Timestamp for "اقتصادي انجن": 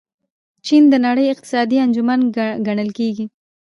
1.33-2.21